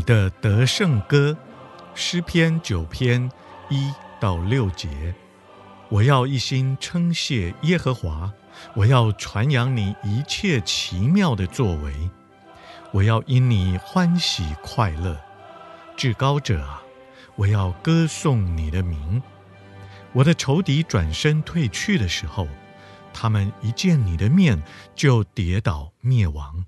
[0.00, 1.36] 你的得胜歌，
[1.94, 3.30] 诗篇九篇
[3.68, 5.14] 一到六节。
[5.90, 8.32] 我要一心称谢耶和华，
[8.74, 11.92] 我要传扬你一切奇妙的作为，
[12.92, 15.20] 我要因你欢喜快乐，
[15.98, 16.82] 至高者啊，
[17.36, 19.22] 我要歌颂你的名。
[20.14, 22.48] 我的仇敌转身退去的时候，
[23.12, 24.62] 他们一见你的面
[24.94, 26.64] 就跌倒灭亡。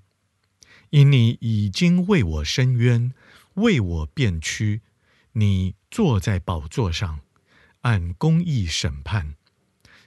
[0.91, 3.11] 因你已经为我伸冤，
[3.55, 4.81] 为我辩屈，
[5.33, 7.21] 你坐在宝座上，
[7.81, 9.35] 按公义审判。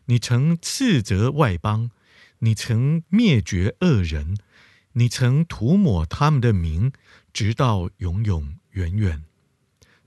[0.06, 1.90] 你曾斥责外邦，
[2.38, 4.36] 你曾灭绝恶人，
[4.92, 6.92] 你曾涂抹他们的名，
[7.32, 9.24] 直到永永远远。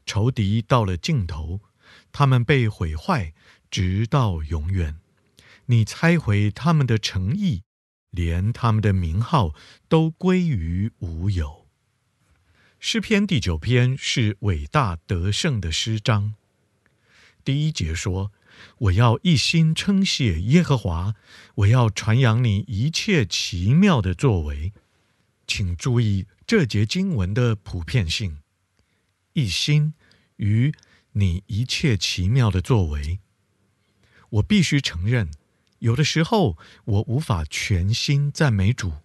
[0.05, 1.61] 仇敌到了尽头，
[2.11, 3.33] 他们被毁坏，
[3.69, 4.99] 直到永远。
[5.67, 7.63] 你拆毁他们的诚意。
[8.11, 9.53] 连他们的名号
[9.87, 11.58] 都归于无有。
[12.81, 16.35] 诗篇第九篇是伟大得胜的诗章。
[17.43, 18.31] 第一节说
[18.87, 21.13] ：“我要一心称谢耶和华，
[21.55, 24.71] 我要传扬你一切奇妙的作为。”
[25.45, 28.37] 请注意这节经文的普遍性：
[29.33, 29.93] 一心
[30.37, 30.73] 与
[31.11, 33.19] 你一切奇妙的作为。
[34.29, 35.29] 我必须承认。
[35.79, 39.01] 有的时候，我无法全心赞美主；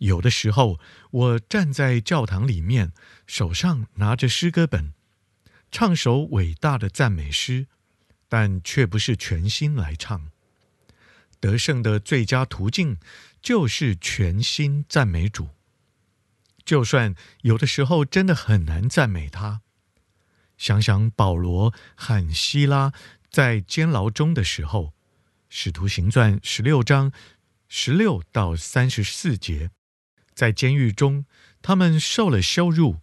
[0.00, 0.78] 有的时候，
[1.10, 2.92] 我站在教堂里面，
[3.26, 4.92] 手上拿着诗歌本，
[5.70, 7.66] 唱首伟大的赞美诗，
[8.28, 10.30] 但却不是全心来唱。
[11.38, 12.98] 得胜的最佳途径
[13.40, 15.48] 就是全心赞美主，
[16.64, 19.62] 就算有的时候真的很难赞美他。
[20.56, 22.92] 想想保罗和希拉
[23.30, 24.86] 在监牢中的时候。
[25.52, 27.10] 《使徒行传》十六章
[27.66, 29.70] 十六到三十四节，
[30.40, 31.26] 在监狱中，
[31.60, 33.02] 他们受了羞辱，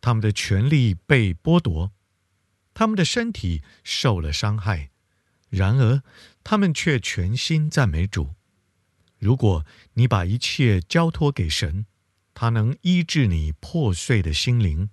[0.00, 1.90] 他们的权利被剥夺，
[2.74, 4.90] 他们的身体受了伤害。
[5.48, 6.04] 然而，
[6.44, 8.36] 他们却全心赞美主。
[9.18, 11.86] 如果你把一切交托给神，
[12.34, 14.88] 他能医治你破碎的心灵，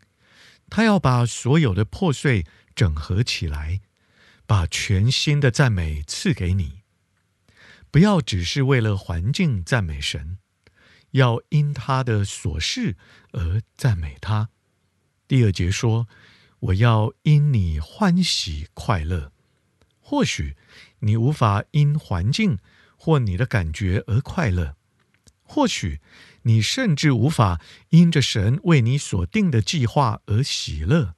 [0.72, 2.44] 他要把所有的破碎
[2.74, 3.82] 整合起来，
[4.48, 6.82] 把全新的赞美赐给你。
[7.92, 10.40] 不要只是为了环境赞美神，
[11.14, 12.96] 要因他的所事
[13.32, 14.50] 而赞美他。
[15.28, 16.08] 第二节说
[16.70, 19.32] ：“我要因你欢喜快乐。”
[20.00, 20.56] 或许
[21.00, 22.60] 你无法因环境
[22.96, 24.76] 或你的感觉而快乐，
[25.42, 26.00] 或许
[26.44, 27.60] 你甚至无法
[27.90, 31.16] 因着神为你所定的计划而喜乐，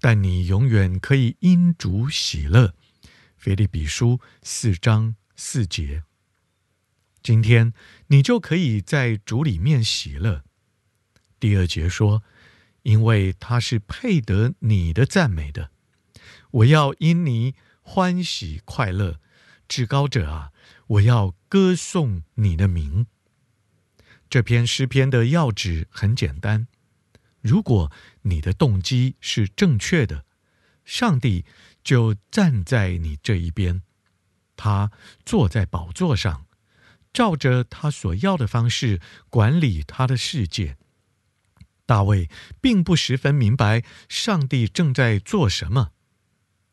[0.00, 2.74] 但你永远可以因主喜乐。
[3.38, 5.16] 腓立比书四章。
[5.36, 6.04] 四节，
[7.24, 7.72] 今天
[8.08, 10.44] 你就可以在主里面喜乐。
[11.40, 12.22] 第二节说，
[12.82, 15.70] 因为他是配得你的赞美的，
[16.50, 19.20] 我要因你欢喜快乐，
[19.66, 20.52] 至高者啊，
[20.86, 23.06] 我要歌颂你的名。
[24.28, 26.66] 这篇诗篇的要旨很简单：
[27.40, 27.90] 如果
[28.20, 30.26] 你的动机是正确的，
[30.84, 31.46] 上帝
[31.82, 33.80] 就站在你这一边。
[34.56, 34.92] 他
[35.24, 36.43] 坐在宝座上，
[37.14, 40.76] 照着他所要的方式管理他的世界。
[41.86, 42.28] 大卫
[42.60, 45.92] 并不十分明白上帝正在做什么，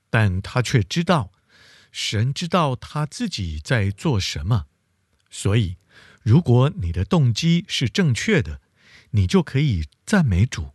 [0.09, 1.31] 但他却知道
[1.91, 4.65] 神知道他自己在做什么。
[5.29, 5.77] 所以，
[6.23, 8.59] 如果你的动机是正确的，
[9.11, 10.73] 你就可以赞美主，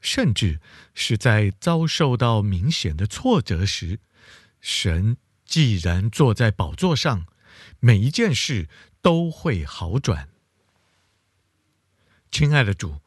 [0.00, 0.60] 甚至
[0.94, 3.98] 是在遭受到明显的挫折时，
[4.60, 5.16] 神。
[5.48, 7.24] 既然坐在宝座上，
[7.80, 8.68] 每一件事
[9.00, 10.28] 都会好转。
[12.30, 13.00] 亲爱的主，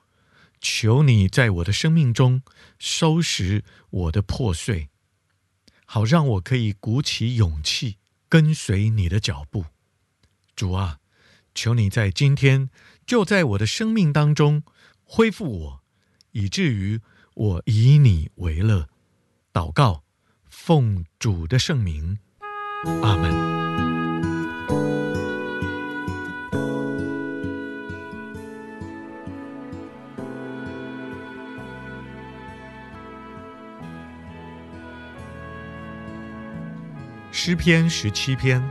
[0.60, 2.42] 求你在我的生命中
[2.80, 4.90] 收拾我的破碎，
[5.86, 7.98] 好让我可以鼓起勇气
[8.28, 9.66] 跟随你的脚步。
[10.56, 11.00] 主啊，
[11.54, 12.70] 求你在今天
[13.06, 14.64] 就在我的生命当中
[15.04, 15.84] 恢复我，
[16.32, 17.02] 以至于
[17.34, 18.90] 我以你为乐。
[19.54, 20.04] 祷告，
[20.50, 22.20] 奉主的圣名。
[23.04, 24.01] 阿门。
[37.34, 38.62] 诗篇十七篇，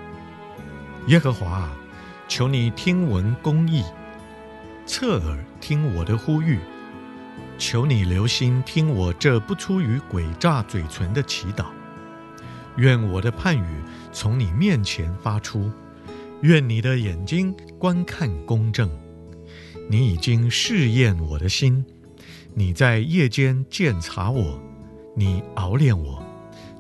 [1.07, 1.77] 耶和华啊，
[2.29, 3.83] 求你听闻公义，
[4.85, 6.59] 侧耳听我的呼吁，
[7.57, 11.69] 求你留心听我这不出于诡诈嘴唇的祈祷。
[12.77, 15.73] 愿我的判语从你面前发出，
[16.43, 18.91] 愿你的眼睛观看公正。
[19.89, 21.83] 你已经试验我的心，
[22.53, 24.61] 你在夜间鉴察我，
[25.17, 26.23] 你熬炼我，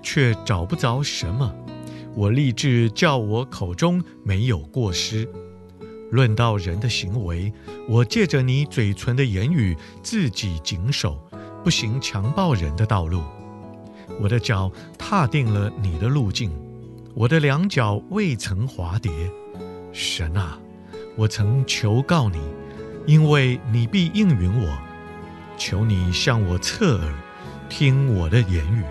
[0.02, 1.52] 却找不着什么。
[2.14, 5.28] 我立志叫我口中没有过失。
[6.10, 7.52] 论到人的行为，
[7.88, 11.16] 我借着你嘴唇的言语，自己谨守，
[11.62, 13.22] 不行强暴人的道路。
[14.20, 16.50] 我的脚踏定了你的路径，
[17.14, 19.10] 我的两脚未曾滑跌。
[19.92, 20.58] 神啊，
[21.16, 22.38] 我曾求告你，
[23.06, 24.78] 因为你必应允我。
[25.56, 27.14] 求你向我侧耳，
[27.68, 28.82] 听我的言语。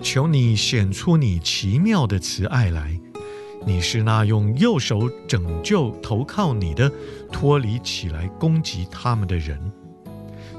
[0.00, 2.98] 求你显出你奇妙的慈爱来，
[3.66, 6.90] 你是那用右手拯救投靠你的，
[7.32, 9.60] 脱离起来攻击他们的人。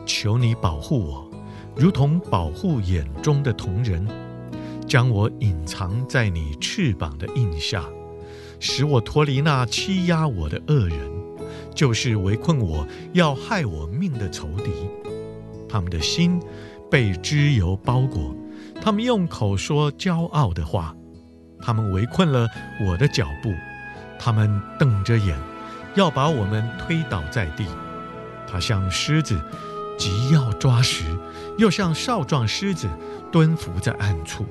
[0.05, 1.31] 求你保护我，
[1.75, 4.05] 如同保护眼中的瞳人，
[4.85, 7.85] 将我隐藏在你翅膀的荫下，
[8.59, 10.99] 使我脱离那欺压我的恶人，
[11.73, 14.71] 就是围困我要害我命的仇敌。
[15.69, 16.41] 他们的心
[16.91, 18.35] 被脂油包裹。
[18.81, 20.95] 他们用口说骄傲的话，
[21.61, 22.47] 他们围困了
[22.85, 23.53] 我的脚步，
[24.17, 25.37] 他们瞪着眼，
[25.95, 27.67] 要把我们推倒在地。
[28.47, 29.39] 他像狮子，
[29.97, 31.03] 急要抓食，
[31.57, 32.87] 又像少壮狮子，
[33.31, 34.45] 蹲伏在暗处。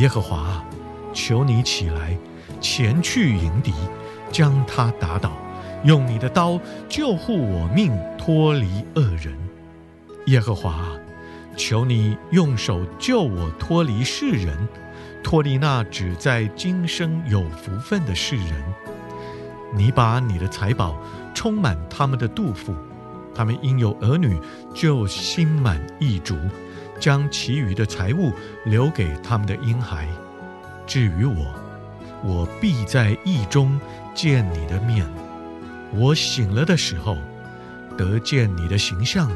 [0.00, 0.64] 耶和华，
[1.12, 2.16] 求你起来，
[2.58, 3.70] 前去迎敌，
[4.32, 5.30] 将他打倒，
[5.84, 6.58] 用你的刀
[6.88, 9.36] 救护我命，脱离恶人。
[10.28, 10.86] 耶和华，
[11.54, 14.56] 求你用手救我脱离世人，
[15.22, 18.54] 脱离那只在今生有福分的世人。
[19.76, 20.96] 你把你的财宝
[21.34, 22.74] 充满他们的肚腹，
[23.34, 24.40] 他们因有儿女
[24.72, 26.34] 就心满意足。
[27.00, 28.32] 将其余的财物
[28.64, 30.06] 留给他们的婴孩。
[30.86, 31.54] 至于我，
[32.22, 33.80] 我必在意中
[34.14, 35.04] 见你的面。
[35.92, 37.16] 我醒了的时候，
[37.96, 39.28] 得见你的形象，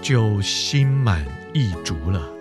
[0.00, 2.37] 就心满意足了。